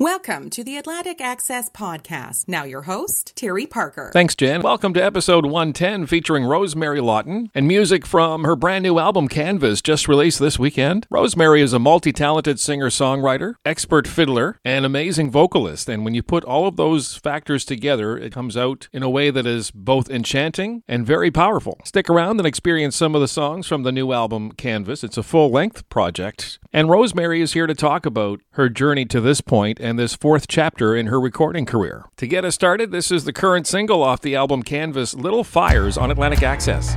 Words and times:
Welcome 0.00 0.48
to 0.50 0.62
the 0.62 0.76
Atlantic 0.76 1.20
Access 1.20 1.68
Podcast. 1.70 2.46
Now, 2.46 2.62
your 2.62 2.82
host, 2.82 3.32
Terry 3.34 3.66
Parker. 3.66 4.12
Thanks, 4.12 4.36
Jen. 4.36 4.62
Welcome 4.62 4.94
to 4.94 5.02
episode 5.02 5.44
110 5.44 6.06
featuring 6.06 6.44
Rosemary 6.44 7.00
Lawton 7.00 7.50
and 7.52 7.66
music 7.66 8.06
from 8.06 8.44
her 8.44 8.54
brand 8.54 8.84
new 8.84 9.00
album 9.00 9.26
Canvas, 9.26 9.82
just 9.82 10.06
released 10.06 10.38
this 10.38 10.56
weekend. 10.56 11.08
Rosemary 11.10 11.62
is 11.62 11.72
a 11.72 11.80
multi 11.80 12.12
talented 12.12 12.60
singer 12.60 12.90
songwriter, 12.90 13.54
expert 13.64 14.06
fiddler, 14.06 14.60
and 14.64 14.86
amazing 14.86 15.32
vocalist. 15.32 15.88
And 15.88 16.04
when 16.04 16.14
you 16.14 16.22
put 16.22 16.44
all 16.44 16.68
of 16.68 16.76
those 16.76 17.16
factors 17.16 17.64
together, 17.64 18.16
it 18.16 18.32
comes 18.32 18.56
out 18.56 18.88
in 18.92 19.02
a 19.02 19.10
way 19.10 19.32
that 19.32 19.46
is 19.46 19.72
both 19.72 20.08
enchanting 20.08 20.84
and 20.86 21.04
very 21.04 21.32
powerful. 21.32 21.80
Stick 21.82 22.08
around 22.08 22.38
and 22.38 22.46
experience 22.46 22.94
some 22.94 23.16
of 23.16 23.20
the 23.20 23.26
songs 23.26 23.66
from 23.66 23.82
the 23.82 23.90
new 23.90 24.12
album 24.12 24.52
Canvas. 24.52 25.02
It's 25.02 25.18
a 25.18 25.24
full 25.24 25.50
length 25.50 25.88
project. 25.88 26.60
And 26.72 26.88
Rosemary 26.88 27.40
is 27.40 27.54
here 27.54 27.66
to 27.66 27.74
talk 27.74 28.06
about 28.06 28.40
her 28.50 28.68
journey 28.68 29.04
to 29.06 29.20
this 29.20 29.40
point 29.40 29.80
and 29.88 29.98
this 29.98 30.14
fourth 30.14 30.46
chapter 30.48 30.94
in 30.94 31.06
her 31.06 31.18
recording 31.18 31.64
career. 31.64 32.04
To 32.18 32.26
get 32.26 32.44
us 32.44 32.54
started, 32.54 32.90
this 32.90 33.10
is 33.10 33.24
the 33.24 33.32
current 33.32 33.66
single 33.66 34.02
off 34.02 34.20
the 34.20 34.36
album 34.36 34.62
Canvas 34.62 35.14
Little 35.14 35.44
Fires 35.44 35.96
on 35.96 36.10
Atlantic 36.10 36.42
Access. 36.42 36.96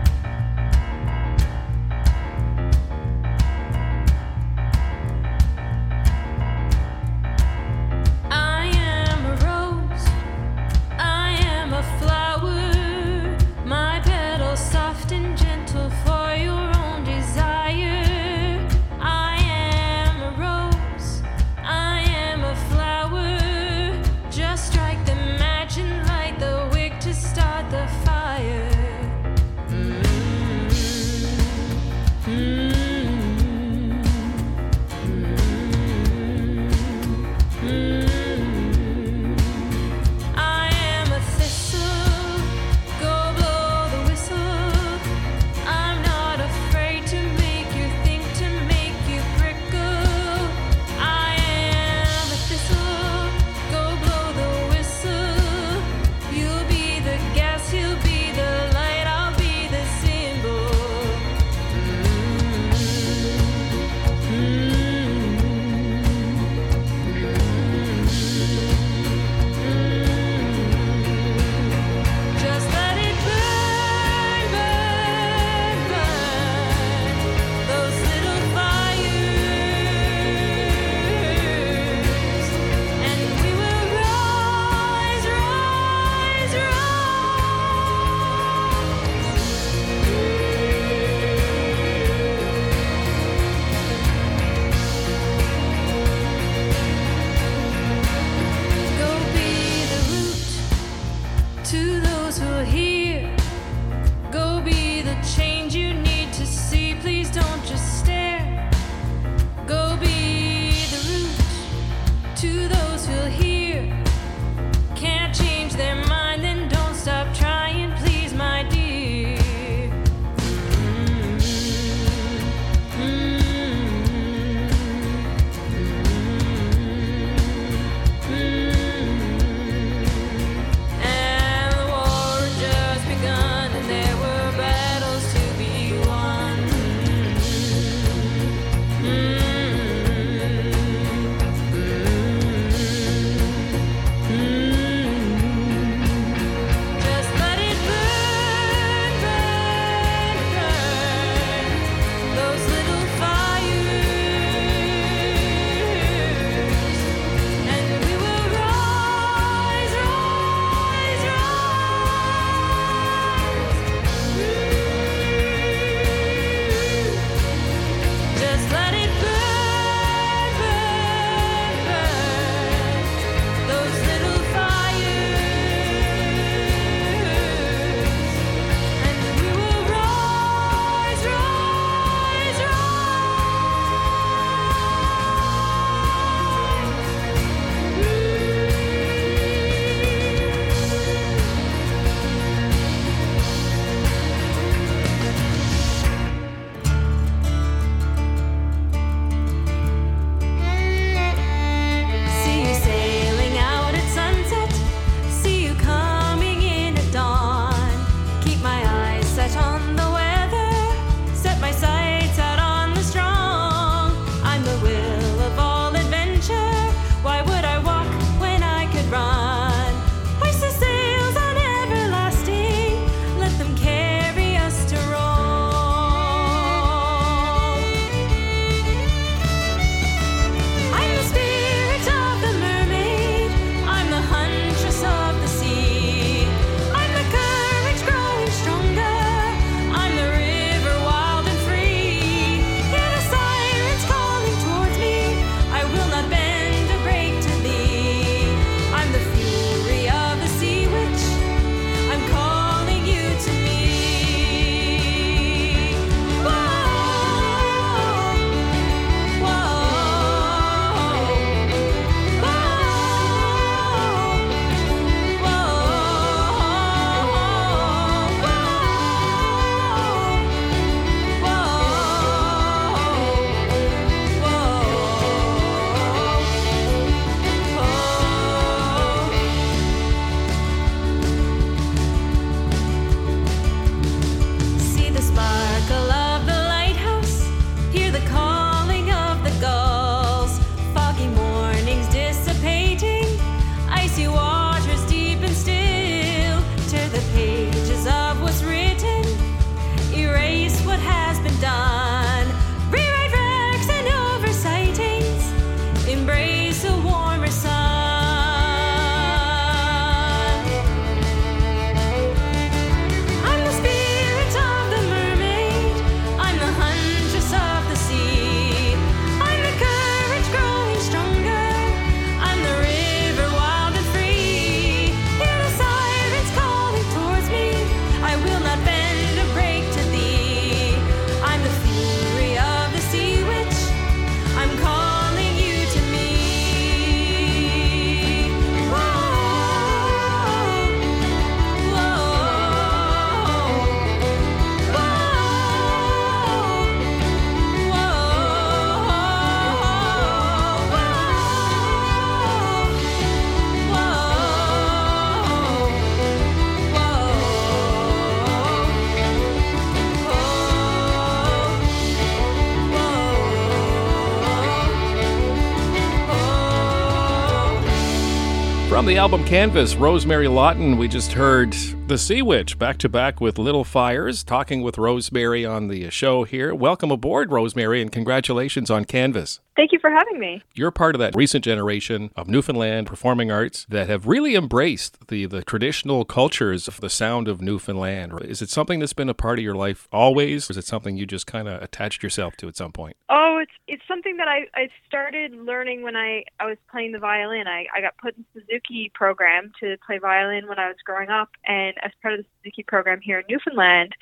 From 369.02 369.08
the 369.08 369.18
album 369.18 369.44
Canvas, 369.46 369.96
Rosemary 369.96 370.48
Lawton, 370.48 370.96
we 370.96 371.08
just 371.08 371.32
heard 371.32 371.74
The 372.12 372.18
Sea 372.18 372.42
Witch 372.42 372.78
back 372.78 372.98
to 372.98 373.08
back 373.08 373.40
with 373.40 373.58
Little 373.58 373.86
Fires, 373.86 374.44
talking 374.44 374.82
with 374.82 374.98
Rosemary 374.98 375.66
on 375.66 375.88
the 375.88 376.10
show 376.10 376.44
here. 376.44 376.76
Welcome 376.76 377.10
aboard, 377.10 377.54
Rosemary, 377.54 378.02
and 378.02 378.12
congratulations 378.12 378.92
on 378.92 379.06
Canvas. 379.06 379.62
Thank 379.78 379.94
you 379.94 380.00
for 380.00 380.10
having 380.10 380.38
me. 380.38 380.62
You're 380.74 380.92
part 380.92 381.16
of 381.16 381.20
that 381.20 381.34
recent 381.36 381.64
generation 381.64 382.30
of 382.36 382.50
Newfoundland 382.50 383.08
performing 383.08 383.50
arts 383.50 383.86
that 383.88 384.10
have 384.10 384.28
really 384.28 384.56
embraced 384.56 385.30
the, 385.30 385.46
the 385.46 385.64
traditional 385.64 386.26
cultures 386.26 386.90
of 386.90 387.00
the 387.00 387.10
sound 387.10 387.48
of 387.48 387.62
Newfoundland. 387.62 388.34
Is 388.44 388.62
it 388.62 388.70
something 388.70 389.00
that's 389.00 389.14
been 389.14 389.30
a 389.30 389.34
part 389.34 389.60
of 389.60 389.64
your 389.64 389.76
life 389.76 390.10
always, 390.12 390.70
or 390.70 390.74
is 390.74 390.78
it 390.78 390.86
something 390.86 391.16
you 391.16 391.26
just 391.26 391.48
kind 391.48 391.70
of 391.70 391.82
attached 391.82 392.22
yourself 392.22 392.58
to 392.58 392.68
at 392.68 392.76
some 392.76 392.92
point? 392.92 393.16
Oh, 393.30 393.60
it's 393.62 393.72
it's 393.88 394.04
something 394.08 394.38
that 394.38 394.48
I, 394.50 394.68
I 394.74 394.90
started 395.08 395.54
learning 395.54 396.02
when 396.04 396.18
I, 396.18 396.44
I 396.60 396.66
was 396.66 396.78
playing 396.92 397.14
the 397.14 397.20
violin. 397.20 397.68
I, 397.68 397.86
I 397.96 398.02
got 398.02 398.18
put 398.18 398.36
in 398.38 398.46
Suzuki 398.54 399.10
program 399.14 399.72
to 399.80 399.96
play 400.06 400.18
violin 400.18 400.68
when 400.68 400.80
I 400.80 400.88
was 400.88 400.98
growing 401.06 401.30
up, 401.30 401.50
and 401.66 401.96
as 402.02 402.12
part 402.22 402.34
of 402.34 402.40
the 402.40 402.46
Suzuki 402.60 402.84
program 402.84 403.20
here 403.22 403.40
in 403.40 403.46
Newfoundland, 403.50 404.14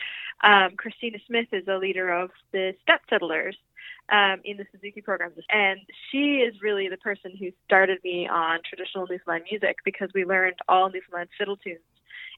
um, 0.44 0.76
Christina 0.78 1.18
Smith 1.28 1.48
is 1.52 1.66
the 1.66 1.78
leader 1.78 2.10
of 2.10 2.32
the 2.52 2.74
Step 2.84 3.02
Settlers 3.10 3.56
um, 4.12 4.42
in 4.44 4.58
the 4.58 4.66
Suzuki 4.72 5.02
program. 5.02 5.32
And 5.50 5.80
she 6.12 6.38
is 6.38 6.56
really 6.62 6.90
the 6.90 6.98
person 6.98 7.36
who 7.38 7.50
started 7.66 8.00
me 8.04 8.28
on 8.28 8.60
traditional 8.68 9.08
Newfoundland 9.08 9.46
music 9.52 9.78
because 9.86 10.10
we 10.14 10.26
learned 10.26 10.56
all 10.68 10.90
Newfoundland 10.90 11.30
fiddle 11.38 11.58
tunes 11.58 11.80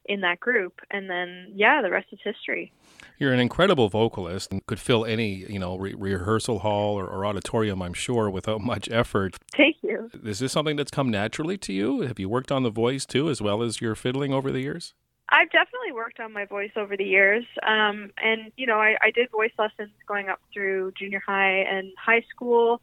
in 0.06 0.22
that 0.22 0.40
group. 0.40 0.82
And 0.90 1.10
then, 1.10 1.52
yeah, 1.54 1.82
the 1.82 1.92
rest 1.92 2.08
is 2.12 2.20
history. 2.24 2.72
You're 3.20 3.34
an 3.34 3.40
incredible 3.40 3.88
vocalist 3.88 4.52
and 4.52 4.66
could 4.66 4.80
fill 4.80 5.06
any, 5.06 5.46
you 5.48 5.60
know, 5.60 5.78
re- 5.78 5.94
rehearsal 5.94 6.60
hall 6.60 6.96
or, 6.96 7.06
or, 7.06 7.26
auditorium, 7.26 7.82
I'm 7.82 7.94
sure, 7.94 8.30
without 8.30 8.62
much 8.74 8.90
effort. 8.90 9.38
Thank 9.56 9.78
you. 9.84 10.10
Is 10.24 10.40
this 10.40 10.52
something 10.52 10.76
that's 10.76 10.92
come 10.92 11.10
naturally 11.10 11.58
to 11.60 11.74
you? 11.74 12.02
Have 12.02 12.20
you 12.20 12.30
worked 12.30 12.52
on 12.52 12.64
the 12.64 12.72
voice 12.72 13.06
too, 13.06 13.30
as 13.30 13.42
well 13.42 13.62
as 13.62 13.80
your 13.80 13.96
fiddling 13.96 14.34
over 14.34 14.52
the 14.52 14.62
years? 14.62 14.94
I've 15.32 15.50
definitely 15.50 15.94
worked 15.94 16.20
on 16.20 16.34
my 16.34 16.46
voice 16.46 16.72
over 16.76 16.98
the 16.98 17.06
years. 17.06 17.46
Um, 17.66 18.12
and, 18.22 18.52
you 18.58 18.68
know, 18.68 18.76
I, 18.76 18.98
I 19.02 19.12
did 19.12 19.32
voice 19.32 19.54
lessons 19.58 19.92
going 20.06 20.28
up 20.28 20.42
through 20.54 20.92
junior 20.92 21.24
high 21.26 21.60
and 21.60 21.94
high 21.98 22.24
school. 22.30 22.82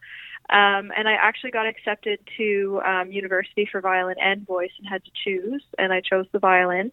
Um, 0.49 0.91
and 0.97 1.07
I 1.07 1.13
actually 1.13 1.51
got 1.51 1.67
accepted 1.67 2.21
to 2.39 2.81
um, 2.87 3.13
university 3.13 3.69
for 3.71 3.83
violin 3.83 4.17
and 4.19 4.47
voice 4.47 4.71
and 4.79 4.89
had 4.89 5.05
to 5.05 5.11
choose. 5.25 5.63
And 5.77 5.93
I 5.93 6.01
chose 6.01 6.27
the 6.33 6.39
violin. 6.39 6.91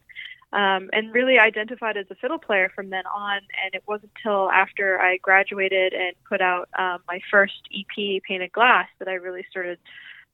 Um, 0.53 0.89
and 0.93 1.13
really 1.13 1.37
identified 1.37 1.97
as 1.97 2.05
a 2.11 2.15
fiddle 2.15 2.37
player 2.37 2.71
from 2.75 2.89
then 2.89 3.05
on. 3.07 3.37
And 3.37 3.73
it 3.73 3.83
wasn't 3.87 4.11
until 4.17 4.51
after 4.51 4.99
I 4.99 5.17
graduated 5.17 5.93
and 5.93 6.15
put 6.27 6.41
out 6.41 6.67
um, 6.77 6.99
my 7.07 7.19
first 7.31 7.67
EP, 7.73 8.21
Painted 8.23 8.51
Glass, 8.51 8.87
that 8.99 9.07
I 9.07 9.13
really 9.13 9.45
started 9.49 9.79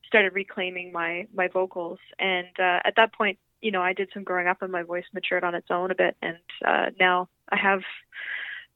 started 0.06 0.34
reclaiming 0.34 0.92
my 0.92 1.26
my 1.34 1.48
vocals. 1.48 1.98
And 2.18 2.48
uh, 2.58 2.80
at 2.84 2.94
that 2.96 3.12
point, 3.14 3.38
you 3.62 3.70
know, 3.70 3.80
I 3.80 3.92
did 3.92 4.10
some 4.12 4.24
growing 4.24 4.48
up 4.48 4.60
and 4.60 4.70
my 4.70 4.82
voice 4.82 5.04
matured 5.14 5.44
on 5.44 5.54
its 5.54 5.68
own 5.70 5.90
a 5.90 5.94
bit. 5.94 6.16
And 6.20 6.36
uh, 6.66 6.90
now 7.00 7.28
I 7.50 7.56
have 7.56 7.80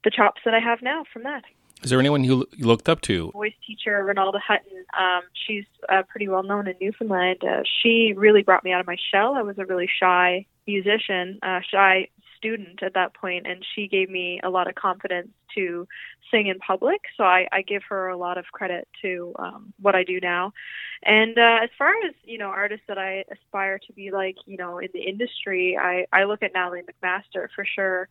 the 0.04 0.10
chops 0.10 0.40
that 0.44 0.54
I 0.54 0.60
have 0.60 0.80
now 0.80 1.04
from 1.12 1.24
that. 1.24 1.42
Is 1.82 1.90
there 1.90 2.00
anyone 2.00 2.24
you 2.24 2.46
looked 2.58 2.88
up 2.88 3.02
to? 3.02 3.30
Voice 3.32 3.52
teacher 3.66 4.02
Ronalda 4.02 4.40
Hutton. 4.40 4.84
Um, 4.98 5.22
she's 5.46 5.66
uh, 5.88 6.02
pretty 6.08 6.26
well 6.26 6.42
known 6.42 6.66
in 6.66 6.74
Newfoundland. 6.80 7.42
Uh, 7.44 7.62
she 7.82 8.14
really 8.16 8.42
brought 8.42 8.64
me 8.64 8.72
out 8.72 8.80
of 8.80 8.86
my 8.86 8.96
shell. 9.12 9.34
I 9.34 9.42
was 9.42 9.58
a 9.58 9.66
really 9.66 9.88
shy 10.00 10.46
musician, 10.66 11.38
uh, 11.42 11.60
shy 11.70 12.08
student 12.46 12.82
at 12.82 12.94
that 12.94 13.14
point, 13.14 13.46
and 13.46 13.64
she 13.74 13.88
gave 13.88 14.08
me 14.08 14.40
a 14.44 14.50
lot 14.50 14.68
of 14.68 14.74
confidence 14.74 15.28
to 15.54 15.86
sing 16.30 16.46
in 16.46 16.58
public. 16.58 17.00
So 17.16 17.24
I, 17.24 17.48
I 17.50 17.62
give 17.62 17.82
her 17.88 18.08
a 18.08 18.16
lot 18.16 18.38
of 18.38 18.44
credit 18.52 18.86
to 19.02 19.34
um, 19.38 19.72
what 19.80 19.94
I 19.94 20.04
do 20.04 20.20
now. 20.20 20.52
And 21.02 21.36
uh, 21.38 21.58
as 21.62 21.70
far 21.76 21.90
as 22.06 22.14
you 22.24 22.38
know, 22.38 22.46
artists 22.46 22.84
that 22.88 22.98
I 22.98 23.24
aspire 23.30 23.78
to 23.86 23.92
be 23.92 24.10
like, 24.10 24.36
you 24.46 24.56
know, 24.56 24.78
in 24.78 24.88
the 24.92 25.00
industry, 25.00 25.76
I, 25.80 26.06
I 26.12 26.24
look 26.24 26.42
at 26.42 26.52
Natalie 26.54 26.82
MacMaster 26.82 27.48
for 27.54 27.64
sure, 27.64 28.08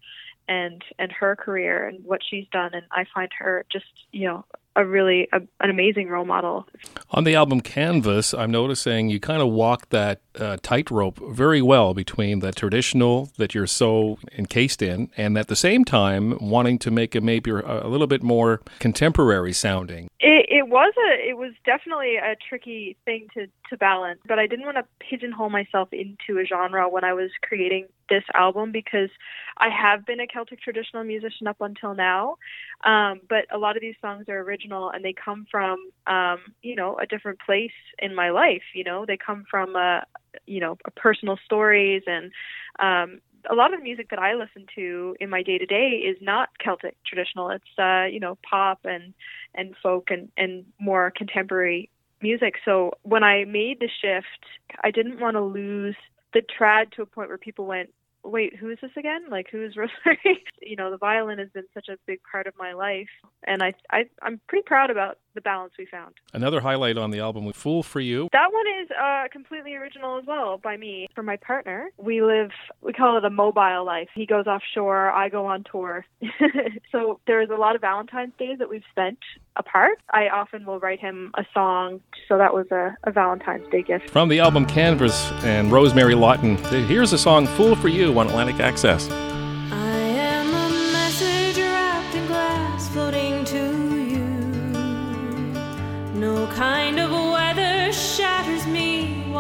and 0.48 0.82
and 1.00 1.12
her 1.12 1.36
career 1.36 1.88
and 1.88 2.04
what 2.04 2.22
she's 2.27 2.46
done, 2.51 2.72
and 2.74 2.84
I 2.92 3.06
find 3.13 3.30
her 3.39 3.65
just 3.72 3.86
you 4.12 4.27
know 4.27 4.46
a 4.75 4.86
really 4.86 5.27
a, 5.32 5.42
an 5.60 5.70
amazing 5.70 6.10
role 6.10 6.25
model. 6.25 6.68
On 7.12 7.24
the 7.24 7.36
album 7.36 7.62
Canvas, 7.62 8.34
I'm 8.34 8.51
noticing 8.51 9.10
you 9.10 9.20
kind 9.20 9.42
of 9.42 9.50
walk 9.50 9.89
that 9.89 10.22
uh, 10.39 10.58
tightrope 10.62 11.20
very 11.32 11.62
well 11.62 11.94
between 11.94 12.39
the 12.39 12.51
traditional 12.51 13.30
that 13.38 13.54
you're 13.54 13.68
so 13.68 14.18
encased 14.38 14.82
in, 14.82 15.10
and 15.18 15.38
at 15.38 15.48
the 15.48 15.56
same 15.56 15.86
time 15.86 16.38
wanting 16.39 16.80
to 16.80 16.92
make 16.92 17.15
it 17.15 17.24
maybe 17.24 17.51
a, 17.51 17.88
little 17.88 18.08
bit 18.08 18.24
more 18.24 18.62
contemporary 18.80 19.54
sounding. 19.54 20.10
It, 20.20 20.48
it 20.50 20.68
was 20.70 20.94
a 21.10 21.30
it 21.30 21.38
was 21.38 21.54
definitely 21.65 22.18
a 22.18 22.36
tricky 22.48 22.98
thing 23.06 23.27
to 23.34 23.48
to 23.70 23.77
balance, 23.77 24.20
but 24.27 24.39
I 24.39 24.48
didn't 24.48 24.65
want 24.65 24.77
to 24.77 24.86
pigeonhole 25.00 25.50
myself 25.50 25.89
into 25.92 26.39
a 26.39 26.46
genre 26.46 26.88
when 26.89 27.04
I 27.04 27.13
was 27.13 27.32
creating 27.42 27.88
this 28.10 28.24
album 28.34 28.72
because 28.72 29.10
I 29.58 29.70
have 29.70 30.06
been 30.06 30.20
a 30.20 30.27
Celtic 30.27 30.62
traditional 30.62 31.04
musician 31.04 31.48
up 31.48 31.58
until 31.60 31.96
now, 31.96 32.38
um, 32.84 33.22
but 33.27 33.46
a 33.51 33.58
lot 33.58 33.75
of 33.75 33.82
these 33.82 33.96
songs 34.01 34.25
are 34.30 34.39
original 34.39 34.89
and 34.89 35.04
they 35.04 35.13
come 35.13 35.48
from 35.50 35.77
um, 36.08 36.39
you 36.62 36.75
know 36.75 36.98
a 36.98 37.06
different 37.06 37.39
place 37.39 37.72
in 38.00 38.13
my 38.15 38.30
life. 38.30 38.63
You 38.74 38.84
know, 38.84 39.06
they 39.06 39.18
come 39.18 39.46
from 39.50 39.75
a 39.75 40.04
you 40.46 40.60
know 40.60 40.77
personal 40.96 41.38
stories 41.46 42.04
and 42.08 42.32
um, 42.80 43.20
a 43.50 43.56
lot 43.56 43.74
of 43.74 43.80
the 43.80 43.84
music 43.84 44.10
that 44.10 44.20
I 44.20 44.34
listen 44.34 44.65
to 44.75 45.15
in 45.20 45.30
my 45.30 45.44
day 45.44 45.58
to 45.58 45.65
day 45.65 46.04
is 46.06 46.18
not 46.22 46.50
Celtic 46.63 46.98
traditional. 47.06 47.50
It's 47.50 47.63
uh, 47.77 48.06
you 48.06 48.20
know 48.20 48.38
pop 48.50 48.80
and 48.84 49.13
and 49.54 49.75
folk 49.82 50.10
and 50.10 50.30
and 50.38 50.65
more 50.80 51.12
contemporary 51.15 51.89
music. 52.22 52.56
So 52.63 52.92
when 53.04 53.24
I 53.24 53.46
made 53.46 53.80
the 53.80 53.89
shift, 54.01 54.80
I 54.84 54.92
didn't 54.92 55.20
want 55.20 55.36
to 55.36 55.42
lose 55.42 55.96
the 56.34 56.42
trad 56.42 56.92
to 56.94 57.01
a 57.01 57.06
point 57.06 57.30
where 57.30 57.38
people 57.38 57.65
went, 57.65 57.89
wait, 58.24 58.56
who 58.56 58.70
is 58.70 58.77
this 58.82 58.92
again? 58.98 59.25
Like, 59.30 59.48
who 59.51 59.63
is 59.63 59.75
Rosemary? 59.77 60.44
you 60.62 60.75
know, 60.75 60.92
the 60.92 60.98
violin 60.98 61.39
has 61.39 61.50
been 61.50 61.65
such 61.74 61.88
a 61.89 61.98
big 62.06 62.20
part 62.30 62.48
of 62.48 62.54
my 62.58 62.74
life, 62.74 63.10
and 63.46 63.62
I, 63.62 63.74
I, 63.92 64.06
I'm 64.22 64.42
pretty 64.48 64.63
proud 64.65 64.89
about 64.89 65.20
the 65.36 65.42
balance 65.42 65.74
we 65.77 65.86
found. 65.86 66.15
Another 66.34 66.62
highlight 66.62 66.98
on 66.98 67.12
the 67.12 67.20
album, 67.20 67.51
"Fool 67.54 67.84
for 67.84 68.00
You." 68.00 68.30
That 68.32 68.51
one 68.51 68.65
is 68.82 68.89
uh, 68.92 69.25
completely 69.32 69.75
original 69.75 70.18
as 70.18 70.25
well 70.25 70.58
by 70.58 70.77
me. 70.77 71.08
For 71.13 71.24
my 71.24 71.38
partner, 71.38 71.89
we 71.98 72.22
live, 72.22 72.51
we 72.82 72.94
call 72.94 73.18
it 73.18 73.25
a 73.25 73.30
mobile 73.30 73.86
life. 73.86 74.10
He 74.15 74.25
goes 74.25 74.48
offshore, 74.48 75.12
I 75.12 75.30
go 75.30 75.46
on 75.46 75.63
tour. 75.70 76.06
so 76.92 77.20
there's 77.27 77.50
a 77.50 77.56
lot 77.56 77.75
of 77.75 77.82
Valentine's 77.82 78.34
days 78.39 78.58
that 78.60 78.70
we've 78.70 78.84
spent 78.92 79.20
apart. 79.56 80.00
I 80.12 80.30
often 80.30 80.65
will 80.65 80.80
write 80.80 81.00
him 81.00 81.32
a 81.36 81.46
song, 81.54 82.01
so 82.27 82.38
that 82.38 82.54
was 82.54 82.68
a, 82.72 82.96
a 83.04 83.12
Valentine's 83.12 83.70
Day 83.70 83.84
gift. 83.84 84.10
From 84.10 84.30
the 84.30 84.39
album 84.39 84.65
Canvas 84.65 85.32
and 85.44 85.72
Rosemary 85.72 86.15
Lawton, 86.15 86.58
here's 86.88 87.13
a 87.13 87.18
song 87.18 87.46
"Fool 87.46 87.75
for 87.75 87.89
You" 87.89 88.18
on 88.18 88.27
Atlantic 88.27 88.60
Access. 88.60 89.10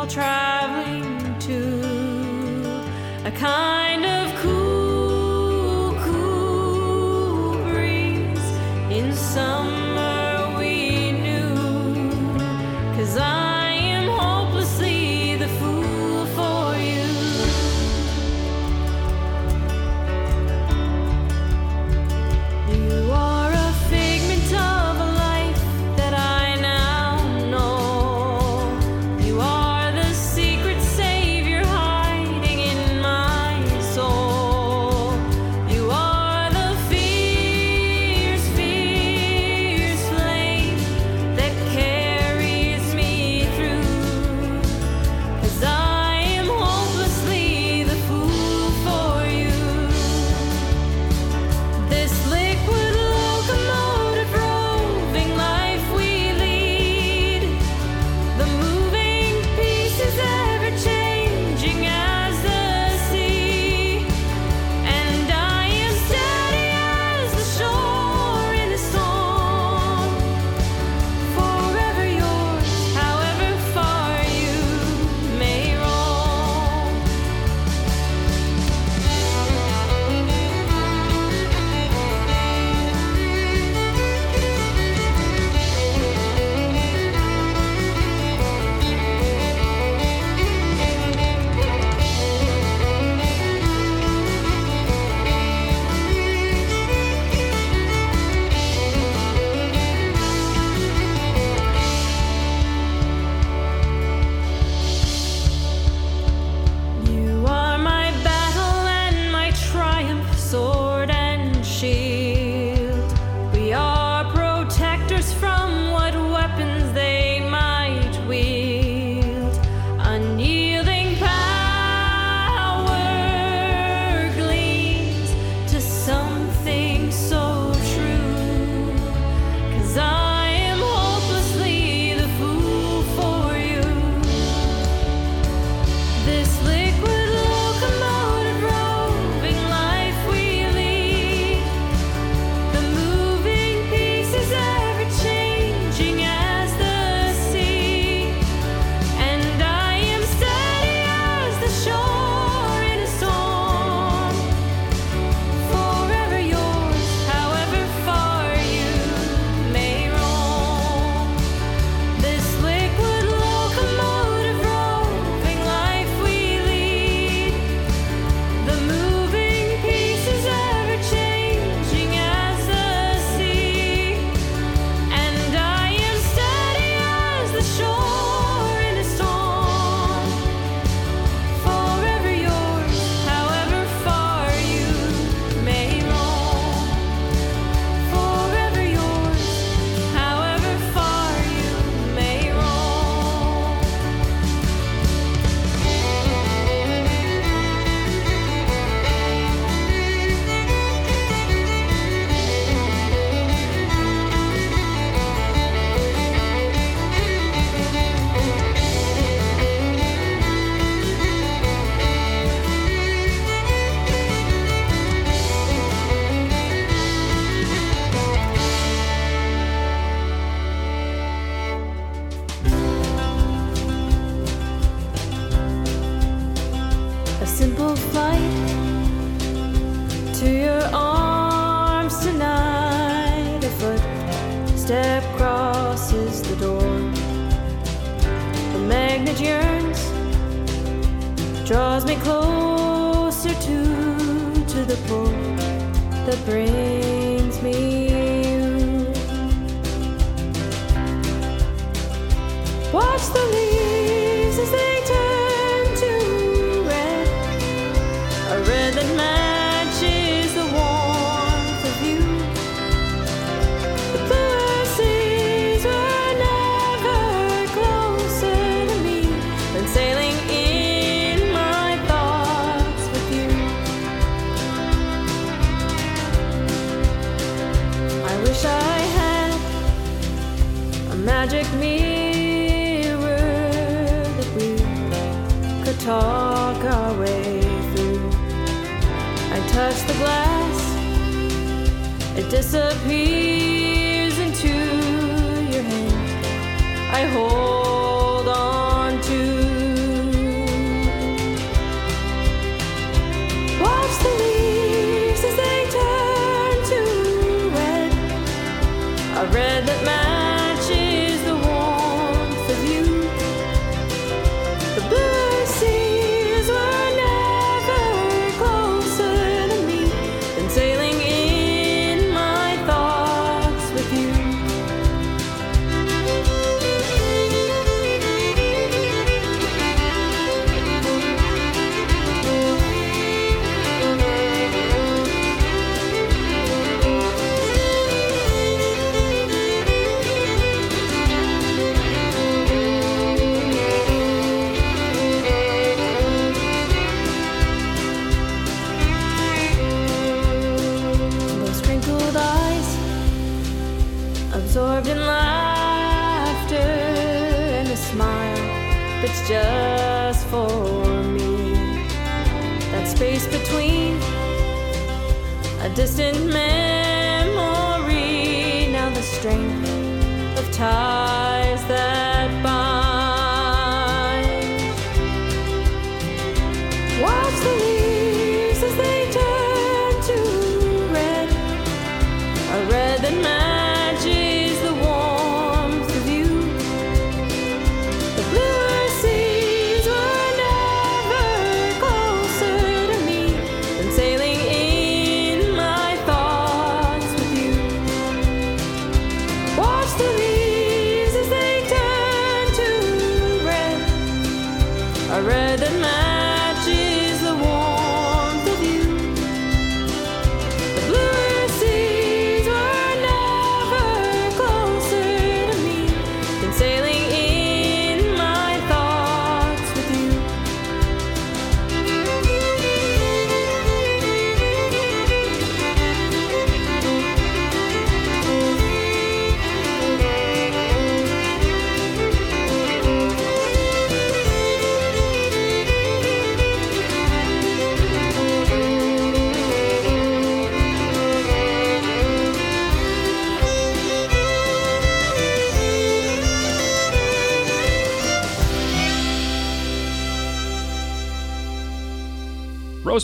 Traveling 0.07 1.39
to 1.39 1.81
a 3.25 3.31
kind 3.31 3.84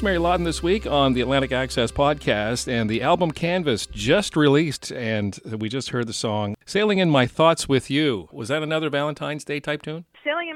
Rosemary 0.02 0.18
Lawton 0.18 0.46
this 0.46 0.64
week 0.64 0.88
on 0.88 1.14
the 1.14 1.22
Atlantic 1.22 1.52
Access 1.52 1.92
podcast, 1.92 2.68
and 2.68 2.90
the 2.90 3.04
album 3.04 3.30
Canvas 3.30 3.86
just 3.86 4.36
released, 4.36 4.92
and 4.92 5.40
we 5.60 5.70
just 5.70 5.90
heard 5.90 6.08
the 6.08 6.12
song 6.12 6.56
Sailing 6.66 6.98
in 6.98 7.12
My 7.12 7.28
Thoughts 7.28 7.70
with 7.70 7.92
You. 7.92 8.28
Was 8.32 8.48
that 8.48 8.64
another 8.64 8.90
Valentine's 8.90 9.44
Day 9.44 9.60
type 9.60 9.84
tune? 9.84 10.06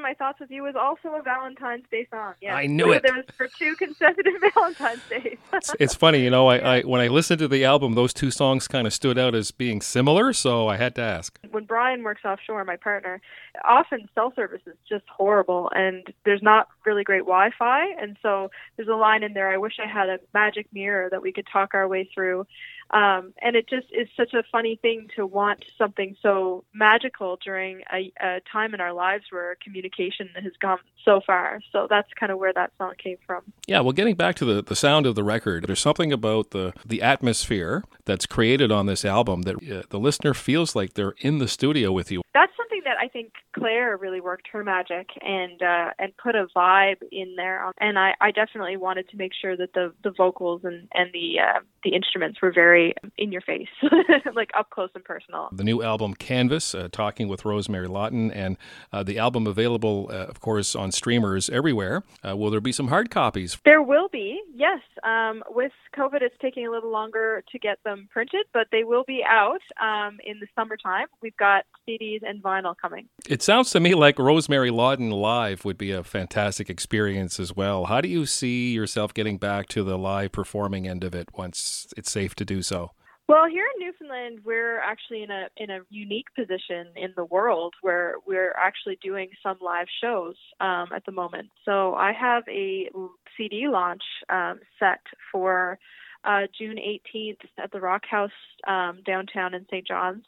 Sailing 0.05 0.11
in 0.11 0.19
My 0.19 0.25
Thoughts 0.25 0.39
with 0.39 0.51
You 0.51 0.63
was 0.63 0.75
also 0.75 1.15
a 1.15 1.21
Valentine's 1.21 1.85
Day 1.91 2.07
song. 2.11 2.33
Yeah. 2.41 2.55
I 2.55 2.67
knew 2.67 2.91
it. 2.91 3.03
There 3.03 3.15
was 3.15 3.25
for 3.35 3.47
two 3.47 3.75
consecutive 3.75 4.33
Valentine's 4.53 5.01
Days. 5.09 5.37
It's, 5.53 5.73
it's 5.79 5.95
funny, 5.95 6.21
you 6.21 6.29
know, 6.29 6.47
I, 6.47 6.57
I 6.57 6.81
when 6.81 6.99
I 6.99 7.07
listened 7.07 7.39
to 7.39 7.47
the 7.47 7.63
album, 7.63 7.93
those 7.93 8.13
two 8.13 8.29
songs 8.29 8.67
kind 8.67 8.85
of 8.85 8.93
stood 8.93 9.17
out 9.17 9.33
as 9.33 9.51
being 9.51 9.79
similar, 9.79 10.33
so 10.33 10.67
I 10.67 10.75
had 10.75 10.95
to 10.95 11.01
ask. 11.01 11.39
when 11.51 11.63
Brian 11.63 12.03
works 12.03 12.25
offshore, 12.25 12.65
my 12.65 12.75
partner, 12.75 13.21
often 13.63 14.09
cell 14.13 14.33
service 14.35 14.61
is 14.65 14.75
just 14.87 15.05
horrible 15.07 15.71
and 15.73 16.13
there's 16.25 16.41
not 16.41 16.67
really 16.85 17.05
great 17.05 17.19
Wi 17.19 17.51
Fi. 17.57 17.85
And 18.01 18.17
so 18.21 18.51
there's 18.75 18.89
a 18.89 18.95
line 18.95 19.23
in 19.23 19.33
there 19.33 19.49
I 19.49 19.57
wish 19.57 19.75
I 19.81 19.87
had 19.87 20.09
a 20.09 20.19
magic 20.33 20.67
mirror 20.73 21.09
that 21.09 21.21
we 21.21 21.31
could 21.31 21.47
talk 21.51 21.73
our 21.73 21.87
way 21.87 22.09
through. 22.13 22.45
Um, 22.91 23.33
and 23.41 23.55
it 23.55 23.67
just 23.67 23.87
is 23.91 24.07
such 24.15 24.33
a 24.33 24.43
funny 24.51 24.77
thing 24.81 25.07
to 25.15 25.25
want 25.25 25.65
something 25.77 26.15
so 26.21 26.63
magical 26.73 27.37
during 27.43 27.81
a, 27.91 28.11
a 28.21 28.41
time 28.51 28.73
in 28.73 28.81
our 28.81 28.93
lives 28.93 29.25
where 29.31 29.57
communication 29.63 30.29
has 30.35 30.53
gone 30.61 30.77
so 31.03 31.21
far. 31.25 31.59
So 31.71 31.87
that's 31.89 32.07
kind 32.19 32.31
of 32.31 32.37
where 32.37 32.53
that 32.53 32.71
song 32.77 32.93
came 33.01 33.17
from. 33.25 33.43
Yeah, 33.67 33.81
well, 33.81 33.91
getting 33.91 34.15
back 34.15 34.35
to 34.37 34.45
the, 34.45 34.61
the 34.61 34.75
sound 34.75 35.05
of 35.05 35.15
the 35.15 35.23
record, 35.23 35.65
there's 35.67 35.79
something 35.79 36.13
about 36.13 36.51
the, 36.51 36.73
the 36.85 37.01
atmosphere 37.01 37.83
that's 38.05 38.25
created 38.25 38.71
on 38.71 38.85
this 38.85 39.03
album 39.03 39.43
that 39.43 39.55
uh, 39.55 39.83
the 39.89 39.99
listener 39.99 40.33
feels 40.33 40.75
like 40.75 40.93
they're 40.93 41.15
in 41.19 41.39
the 41.39 41.47
studio 41.47 41.91
with 41.91 42.11
you. 42.11 42.21
That's 42.33 42.51
something 42.55 42.81
that 42.85 42.97
I 42.99 43.07
think 43.07 43.33
Claire 43.53 43.97
really 43.97 44.21
worked 44.21 44.47
her 44.51 44.63
magic 44.63 45.09
and 45.21 45.61
uh, 45.61 45.91
and 45.97 46.15
put 46.17 46.35
a 46.35 46.47
vibe 46.55 47.01
in 47.11 47.35
there, 47.35 47.71
and 47.79 47.97
I, 47.97 48.13
I 48.19 48.31
definitely 48.31 48.77
wanted 48.77 49.09
to 49.09 49.17
make 49.17 49.31
sure 49.33 49.55
that 49.55 49.73
the 49.73 49.93
the 50.03 50.11
vocals 50.11 50.61
and 50.63 50.87
and 50.93 51.09
the 51.13 51.39
uh, 51.39 51.59
the 51.83 51.95
instruments 51.95 52.41
were 52.41 52.51
very 52.51 52.74
in 53.17 53.31
your 53.31 53.41
face, 53.41 53.67
like 54.35 54.51
up 54.57 54.69
close 54.69 54.89
and 54.95 55.03
personal. 55.03 55.49
The 55.51 55.63
new 55.63 55.81
album 55.81 56.13
Canvas, 56.13 56.75
uh, 56.75 56.89
talking 56.91 57.27
with 57.27 57.45
Rosemary 57.45 57.88
Lawton, 57.88 58.31
and 58.31 58.57
uh, 58.91 59.03
the 59.03 59.17
album 59.17 59.47
available, 59.47 60.09
uh, 60.09 60.25
of 60.25 60.39
course, 60.39 60.75
on 60.75 60.91
streamers 60.91 61.49
everywhere. 61.49 62.03
Uh, 62.27 62.35
will 62.35 62.49
there 62.49 62.61
be 62.61 62.71
some 62.71 62.88
hard 62.88 63.09
copies? 63.09 63.57
There 63.65 63.81
will 63.81 64.09
be, 64.09 64.41
yes. 64.53 64.79
Um, 65.03 65.43
with 65.49 65.71
COVID, 65.95 66.21
it's 66.21 66.35
taking 66.41 66.67
a 66.67 66.71
little 66.71 66.91
longer 66.91 67.43
to 67.51 67.59
get 67.59 67.79
them 67.83 68.09
printed, 68.11 68.45
but 68.53 68.67
they 68.71 68.83
will 68.83 69.03
be 69.03 69.23
out 69.27 69.61
um, 69.81 70.17
in 70.25 70.39
the 70.39 70.47
summertime. 70.55 71.07
We've 71.21 71.38
got 71.38 71.65
CDs 71.88 72.21
and 72.23 72.41
vinyl 72.41 72.75
coming. 72.77 73.07
It 73.29 73.41
sounds 73.41 73.71
to 73.71 73.79
me 73.79 73.95
like 73.95 74.19
Rosemary 74.19 74.71
Lawton 74.71 75.11
live 75.11 75.65
would 75.65 75.77
be 75.77 75.91
a 75.91 76.03
fantastic 76.03 76.69
experience 76.69 77.39
as 77.39 77.55
well. 77.55 77.85
How 77.85 78.01
do 78.01 78.09
you 78.09 78.25
see 78.25 78.73
yourself 78.73 79.13
getting 79.13 79.38
back 79.38 79.67
to 79.69 79.83
the 79.83 79.97
live 79.97 80.31
performing 80.31 80.88
end 80.88 81.03
of 81.03 81.15
it 81.15 81.29
once 81.33 81.88
it's 81.97 82.11
safe 82.11 82.35
to 82.35 82.45
do 82.45 82.61
so? 82.65 82.91
Well, 83.28 83.45
here 83.49 83.65
in 83.75 83.86
Newfoundland, 83.86 84.41
we're 84.45 84.80
actually 84.80 85.23
in 85.23 85.32
a 85.32 85.47
in 85.58 85.71
a 85.71 85.80
unique 85.89 86.28
position 86.36 86.88
in 86.95 87.12
the 87.15 87.25
world 87.25 87.73
where 87.82 88.15
we're 88.28 88.51
actually 88.51 88.99
doing 89.01 89.30
some 89.41 89.58
live 89.62 89.88
shows 89.99 90.36
um, 90.62 90.89
at 90.95 91.06
the 91.06 91.12
moment. 91.12 91.49
So 91.65 91.95
I 91.95 92.12
have 92.13 92.43
a 92.47 92.89
CD 93.36 93.67
launch 93.67 94.04
um, 94.30 94.60
set 94.80 95.01
for 95.32 95.80
uh, 96.23 96.41
June 96.56 96.78
18th 96.78 97.39
at 97.58 97.71
the 97.71 97.80
Rock 97.80 98.04
House 98.10 98.32
um, 98.67 98.99
downtown 99.06 99.54
in 99.56 99.65
St. 99.71 99.88
John's. 99.88 100.25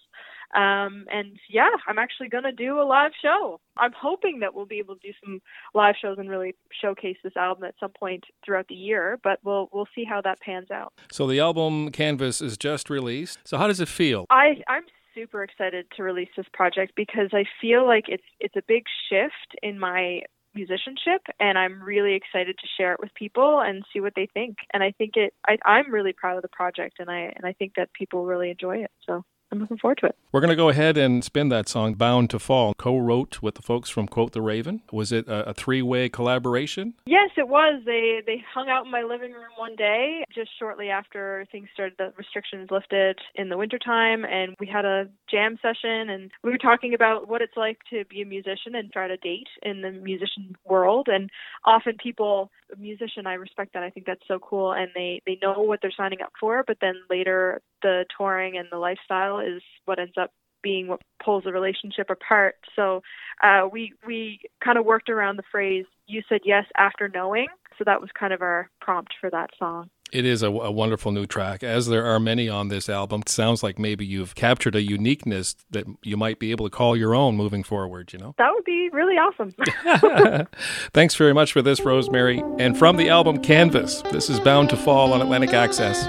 Um, 0.56 1.06
and 1.12 1.38
yeah, 1.50 1.70
I'm 1.88 2.00
actually 2.00 2.30
going 2.30 2.46
to 2.46 2.52
do 2.52 2.80
a 2.80 2.84
live 2.84 3.12
show. 3.22 3.60
I'm 3.78 3.92
hoping 3.92 4.40
that 4.40 4.56
we'll 4.56 4.66
be 4.66 4.80
able 4.80 4.96
to 4.96 5.02
do 5.02 5.14
some 5.24 5.42
live 5.74 5.96
shows 6.02 6.18
and 6.18 6.30
really 6.30 6.56
showcase 6.82 7.18
this 7.24 7.36
album 7.36 7.66
at 7.66 7.76
some 7.80 7.92
point 7.92 8.24
throughout 8.46 8.68
the 8.68 8.76
year, 8.76 9.20
but 9.24 9.40
we'll 9.44 9.70
we'll 9.74 9.88
see 9.94 10.06
how 10.06 10.22
that 10.22 10.40
pans 10.40 10.72
out. 10.72 10.94
So 11.12 11.28
the 11.28 11.40
album 11.40 11.92
Canvas 11.92 12.42
is 12.42 12.58
just 12.58 12.90
released. 12.90 13.40
So 13.46 13.58
how 13.58 13.68
does 13.68 13.82
it 13.82 13.90
feel? 13.90 14.26
I 14.30 14.62
I'm 14.68 14.84
super 15.14 15.44
excited 15.44 15.88
to 15.98 16.04
release 16.04 16.30
this 16.38 16.46
project 16.54 16.94
because 16.96 17.30
I 17.34 17.44
feel 17.60 17.86
like 17.86 18.06
it's 18.08 18.24
it's 18.40 18.56
a 18.56 18.64
big 18.68 18.84
shift 19.10 19.60
in 19.62 19.80
my 19.80 20.22
musicianship 20.54 21.22
and 21.40 21.58
I'm 21.58 21.82
really 21.84 22.16
excited 22.16 22.58
to 22.58 22.68
share 22.78 22.94
it 22.94 23.00
with 23.00 23.14
people 23.14 23.60
and 23.60 23.84
see 23.94 24.00
what 24.00 24.14
they 24.16 24.28
think. 24.34 24.58
And 24.74 24.82
I 24.82 24.92
think 24.92 25.12
it 25.16 25.34
I, 25.48 25.58
I'm 25.66 25.92
really 25.92 26.14
proud 26.14 26.38
of 26.38 26.42
the 26.42 26.48
project 26.48 27.00
and 27.00 27.10
I 27.10 27.34
and 27.36 27.46
I 27.46 27.54
think 27.54 27.74
that 27.76 27.94
people 27.94 28.26
really 28.26 28.50
enjoy 28.50 28.78
it. 28.78 28.92
So 29.06 29.24
I'm 29.52 29.60
looking 29.60 29.78
forward 29.78 30.00
to 30.00 30.08
it. 30.08 30.16
We're 30.32 30.42
going 30.42 30.50
to 30.50 30.56
go 30.56 30.70
ahead 30.70 30.98
and 30.98 31.24
spin 31.24 31.50
that 31.50 31.70
song, 31.70 31.94
Bound 31.94 32.30
to 32.32 32.40
Fall, 32.40 32.74
co 32.74 32.98
wrote 32.98 33.42
with 33.42 33.56
the 33.56 33.62
folks 33.62 33.90
from 33.90 34.08
Quote 34.08 34.34
the 34.34 34.42
Raven. 34.42 34.82
Was 34.92 35.12
it 35.12 35.28
a, 35.28 35.50
a 35.50 35.54
three 35.54 35.82
way 35.82 36.10
collaboration? 36.10 36.94
Yes, 37.06 37.30
it 37.38 37.48
was. 37.48 37.82
They 37.86 38.22
they 38.26 38.44
hung 38.54 38.70
out 38.70 38.86
in 38.86 38.92
my 38.92 39.04
living 39.04 39.32
room 39.32 39.52
one 39.58 39.76
day 39.76 40.24
just 40.34 40.52
shortly 40.60 40.90
after 40.90 41.46
things 41.52 41.68
started, 41.74 41.96
the 41.98 42.14
restrictions 42.18 42.70
lifted 42.72 43.20
in 43.36 43.50
the 43.50 43.58
wintertime, 43.58 44.26
and 44.26 44.56
we 44.60 44.68
had 44.68 44.86
a 44.86 45.08
jam 45.30 45.58
session 45.62 46.10
and 46.10 46.32
we 46.44 46.52
were 46.52 46.58
talking 46.58 46.94
about 46.94 47.28
what 47.28 47.42
it's 47.42 47.58
like 47.58 47.80
to 47.90 48.06
be 48.06 48.22
a 48.22 48.26
musician 48.26 48.76
and 48.76 48.92
try 48.92 49.08
to 49.08 49.18
date 49.18 49.48
in 49.64 49.82
the 49.82 49.92
musician 49.92 50.56
world. 50.66 51.08
And 51.10 51.30
often 51.66 51.98
people, 52.02 52.52
a 52.74 52.80
musician, 52.80 53.28
I 53.28 53.34
respect 53.34 53.74
that. 53.74 53.84
I 53.84 53.90
think 53.90 54.06
that's 54.06 54.28
so 54.28 54.40
cool. 54.40 54.72
And 54.74 54.90
they, 54.96 55.22
they 55.26 55.38
know 55.42 55.62
what 55.62 55.80
they're 55.82 55.92
signing 55.96 56.22
up 56.22 56.34
for, 56.40 56.64
but 56.66 56.78
then 56.82 56.96
later 57.10 57.62
the 57.82 58.06
touring 58.18 58.58
and 58.58 58.68
the 58.72 58.78
lifestyle 58.78 59.40
is 59.40 59.62
what 59.86 60.00
ends 60.00 60.16
up 60.20 60.32
being 60.64 60.88
what 60.88 61.02
pulls 61.24 61.44
the 61.44 61.52
relationship 61.52 62.10
apart. 62.10 62.56
So 62.76 63.02
uh, 63.44 63.68
we 63.72 63.94
we 64.06 64.40
kind 64.64 64.78
of 64.78 64.86
worked 64.86 65.10
around 65.10 65.38
the 65.38 65.44
phrase 65.52 65.86
"you 66.08 66.22
said 66.28 66.42
yes 66.44 66.66
after 66.78 67.10
knowing." 67.14 67.48
So 67.78 67.84
that 67.86 68.02
was 68.02 68.10
kind 68.18 68.34
of 68.34 68.42
our 68.42 68.70
prompt 68.82 69.14
for 69.22 69.30
that 69.30 69.52
song. 69.60 69.90
It 70.12 70.26
is 70.26 70.42
a, 70.42 70.48
a, 70.48 70.72
wonderful 70.72 71.12
new 71.12 71.26
track, 71.26 71.64
as 71.64 71.88
there 71.88 72.06
are 72.06 72.20
many 72.20 72.48
on 72.48 72.70
this 72.70 72.88
album. 72.88 73.22
It 73.22 73.30
sounds 73.30 73.62
like 73.62 73.78
maybe 73.78 74.06
you've 74.06 74.36
captured 74.36 74.74
a 74.74 74.82
uniqueness 74.82 75.56
that 75.70 75.86
you 76.02 76.16
might 76.16 76.40
be 76.40 76.52
able 76.52 76.66
to 76.66 76.70
call 76.70 76.96
your 76.96 77.14
own 77.14 77.36
moving 77.36 77.62
forward, 77.62 78.14
you 78.14 78.20
know? 78.20 78.34
That 78.38 78.52
would 78.54 78.64
be 78.64 78.90
really 78.94 79.16
awesome. 79.16 79.54
Thanks 80.94 81.16
very 81.16 81.34
much 81.34 81.52
for 81.52 81.62
this, 81.62 81.82
Rosemary. 81.82 82.42
And 82.58 82.78
from 82.78 82.96
the 82.96 83.10
album 83.10 83.40
Canvas, 83.40 84.02
this 84.04 84.30
is 84.30 84.40
Bound 84.40 84.70
to 84.70 84.78
Fall 84.78 85.12
on 85.12 85.22
Atlantic 85.22 85.54
Access. 85.54 86.06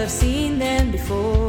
I've 0.00 0.10
seen 0.10 0.58
them 0.58 0.90
before. 0.90 1.39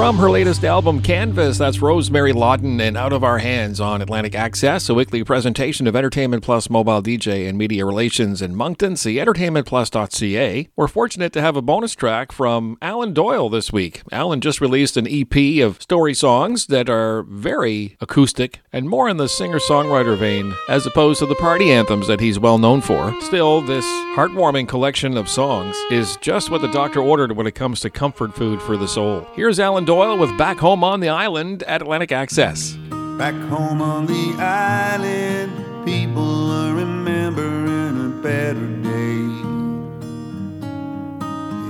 From 0.00 0.16
her 0.16 0.30
latest 0.30 0.64
album, 0.64 1.02
Canvas, 1.02 1.58
that's 1.58 1.82
Rosemary 1.82 2.32
Lawton 2.32 2.80
and 2.80 2.96
Out 2.96 3.12
of 3.12 3.22
Our 3.22 3.36
Hands 3.36 3.78
on 3.80 4.00
Atlantic 4.00 4.34
Access, 4.34 4.88
a 4.88 4.94
weekly 4.94 5.22
presentation 5.24 5.86
of 5.86 5.94
Entertainment 5.94 6.42
Plus 6.42 6.70
mobile 6.70 7.02
DJ 7.02 7.46
and 7.46 7.58
media 7.58 7.84
relations 7.84 8.40
in 8.40 8.56
Moncton. 8.56 8.96
See 8.96 9.16
entertainmentplus.ca. 9.16 10.68
We're 10.74 10.88
fortunate 10.88 11.34
to 11.34 11.42
have 11.42 11.54
a 11.54 11.60
bonus 11.60 11.94
track 11.94 12.32
from 12.32 12.78
Alan 12.80 13.12
Doyle 13.12 13.50
this 13.50 13.74
week. 13.74 14.00
Alan 14.10 14.40
just 14.40 14.62
released 14.62 14.96
an 14.96 15.06
EP 15.06 15.62
of 15.62 15.82
story 15.82 16.14
songs 16.14 16.68
that 16.68 16.88
are 16.88 17.22
very 17.24 17.98
acoustic 18.00 18.60
and 18.72 18.88
more 18.88 19.06
in 19.06 19.18
the 19.18 19.28
singer 19.28 19.58
songwriter 19.58 20.16
vein 20.16 20.54
as 20.70 20.86
opposed 20.86 21.18
to 21.18 21.26
the 21.26 21.34
party 21.34 21.70
anthems 21.70 22.06
that 22.06 22.20
he's 22.20 22.38
well 22.38 22.56
known 22.56 22.80
for. 22.80 23.14
Still, 23.20 23.60
this 23.60 23.84
heartwarming 24.16 24.66
collection 24.66 25.18
of 25.18 25.28
songs 25.28 25.76
is 25.90 26.16
just 26.22 26.50
what 26.50 26.62
the 26.62 26.72
doctor 26.72 27.02
ordered 27.02 27.32
when 27.32 27.46
it 27.46 27.54
comes 27.54 27.80
to 27.80 27.90
comfort 27.90 28.34
food 28.34 28.62
for 28.62 28.78
the 28.78 28.88
soul. 28.88 29.26
Here's 29.34 29.60
Alan 29.60 29.89
Doyle 29.90 30.16
with 30.16 30.38
Back 30.38 30.58
Home 30.58 30.84
on 30.84 31.00
the 31.00 31.08
Island 31.08 31.64
at 31.64 31.82
Atlantic 31.82 32.12
Access. 32.12 32.74
Back 33.18 33.34
home 33.50 33.82
on 33.82 34.06
the 34.06 34.36
island, 34.38 35.50
people 35.84 36.52
are 36.52 36.72
remembering 36.72 37.96
a 38.06 38.08
better 38.22 38.68
day. 38.84 39.18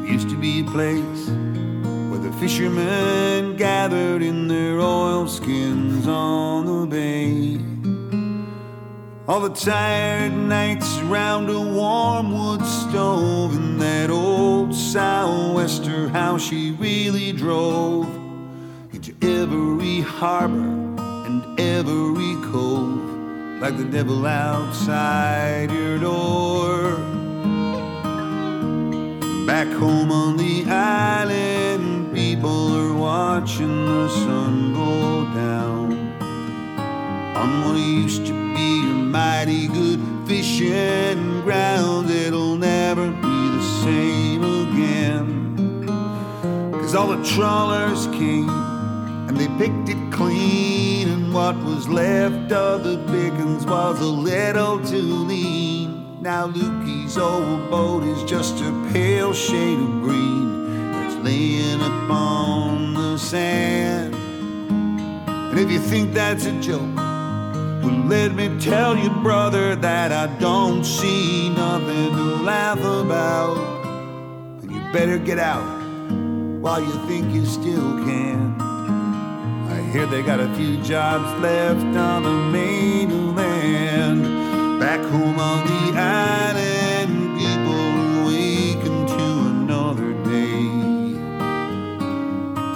It 0.04 0.12
used 0.12 0.28
to 0.28 0.36
be 0.36 0.60
a 0.60 0.64
place 0.64 1.30
where 2.10 2.20
the 2.20 2.30
fishermen 2.38 3.56
gathered 3.56 4.20
in 4.20 4.48
their 4.48 4.78
oilskins 4.80 6.06
on 6.06 6.66
the 6.66 6.86
bay. 6.94 7.58
All 9.26 9.40
the 9.40 9.54
tired 9.54 10.34
nights 10.34 10.98
around 10.98 11.48
a 11.48 11.58
warm 11.58 12.34
wood 12.34 12.66
stove 12.66 13.54
in 13.54 13.78
that 13.78 14.10
old 14.10 14.29
sou'wester 14.68 16.08
how 16.08 16.36
she 16.36 16.72
really 16.72 17.32
drove 17.32 18.06
into 18.92 19.14
every 19.22 20.00
harbor 20.00 20.68
and 21.26 21.58
every 21.58 22.34
cove 22.50 23.00
like 23.60 23.76
the 23.76 23.84
devil 23.84 24.26
outside 24.26 25.70
your 25.70 25.98
door. 25.98 26.94
Back 29.46 29.68
home 29.68 30.12
on 30.12 30.36
the 30.36 30.64
island, 30.64 32.14
people 32.14 32.76
are 32.76 32.94
watching 32.94 33.86
the 33.86 34.08
sun 34.08 34.74
go 34.74 35.24
down 35.34 35.92
on 37.36 37.64
what 37.64 37.78
used 37.78 38.26
to 38.26 38.32
be 38.54 38.80
a 38.80 38.94
mighty 38.94 39.66
good 39.68 40.00
fishing 40.26 41.40
ground. 41.42 42.10
It'll 42.10 42.56
never 42.56 43.09
Cause 46.90 46.96
all 46.96 47.16
the 47.16 47.24
trawlers 47.24 48.06
came 48.06 48.48
and 49.28 49.36
they 49.36 49.46
picked 49.64 49.88
it 49.88 50.12
clean, 50.12 51.08
and 51.08 51.32
what 51.32 51.56
was 51.62 51.88
left 51.88 52.50
of 52.50 52.82
the 52.82 52.96
pickings 53.06 53.64
was 53.64 54.00
a 54.00 54.06
little 54.06 54.84
too 54.84 55.24
lean. 55.24 56.20
Now 56.20 56.48
Lukey's 56.48 57.16
old 57.16 57.70
boat 57.70 58.02
is 58.02 58.28
just 58.28 58.60
a 58.60 58.90
pale 58.92 59.32
shade 59.32 59.78
of 59.78 60.02
green 60.02 60.90
that's 60.90 61.14
laying 61.24 61.80
upon 61.80 62.94
the 62.94 63.18
sand. 63.18 64.12
And 64.16 65.60
if 65.60 65.70
you 65.70 65.78
think 65.78 66.12
that's 66.12 66.46
a 66.46 66.60
joke, 66.60 66.96
well, 66.96 68.04
let 68.08 68.34
me 68.34 68.58
tell 68.58 68.98
you, 68.98 69.10
brother, 69.10 69.76
that 69.76 70.10
I 70.10 70.26
don't 70.40 70.82
see 70.82 71.50
nothing 71.50 72.10
to 72.16 72.42
laugh 72.42 72.80
about. 72.80 73.58
And 74.62 74.72
you 74.72 74.80
better 74.92 75.18
get 75.18 75.38
out 75.38 75.79
while 76.60 76.82
you 76.82 76.92
think 77.08 77.32
you 77.32 77.46
still 77.46 78.04
can. 78.04 78.60
I 78.60 79.80
hear 79.92 80.06
they 80.06 80.22
got 80.22 80.40
a 80.40 80.54
few 80.54 80.76
jobs 80.82 81.40
left 81.40 81.96
on 81.96 82.22
the 82.22 82.36
mainland. 82.52 84.24
Back 84.78 85.00
home 85.00 85.38
on 85.38 85.66
the 85.66 85.98
island, 85.98 87.38
people 87.38 87.80
are 88.02 88.26
waking 88.26 89.06
to 89.06 89.24
another 89.54 90.12
day. 90.24 90.60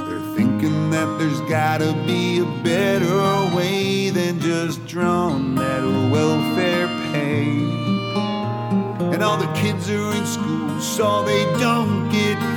They're 0.08 0.34
thinking 0.34 0.90
that 0.90 1.18
there's 1.18 1.40
gotta 1.42 1.92
be 2.06 2.38
a 2.38 2.46
better 2.62 3.54
way 3.54 4.08
than 4.08 4.40
just 4.40 4.86
drawing 4.86 5.56
that 5.56 5.82
welfare 6.10 6.88
pay. 7.12 7.48
And 9.12 9.22
all 9.22 9.36
the 9.36 9.52
kids 9.52 9.90
are 9.90 10.14
in 10.14 10.24
school 10.24 10.80
so 10.80 11.22
they 11.24 11.44
don't 11.60 12.10
get 12.10 12.53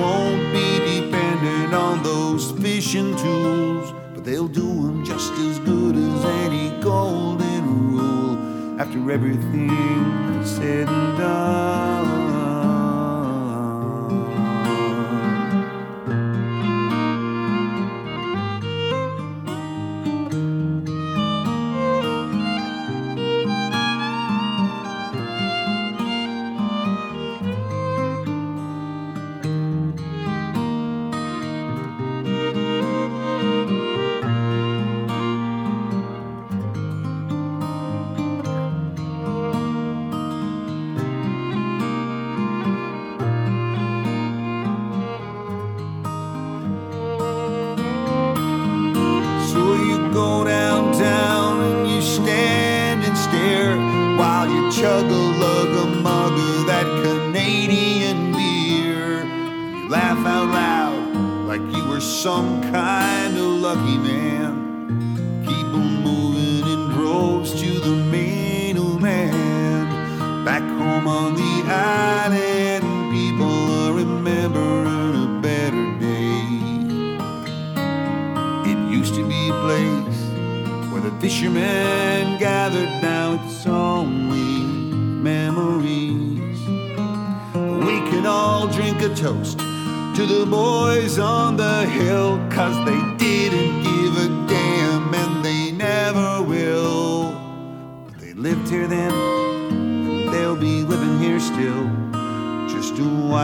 won't 0.00 0.52
be 0.52 0.68
dependent 1.00 1.74
on 1.74 2.02
those 2.02 2.52
fishing 2.52 3.14
tools. 3.16 3.92
But 4.14 4.24
they'll 4.24 4.48
do 4.48 4.68
them 4.86 5.04
just 5.04 5.32
as 5.32 5.58
good 5.60 5.96
as 5.96 6.24
any 6.44 6.70
golden 6.80 7.62
rule 7.92 8.80
after 8.80 9.10
everything 9.10 10.44
said 10.44 10.88
and 10.88 11.18
done. 11.18 12.19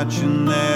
Watching 0.07 0.45
that 0.45 0.76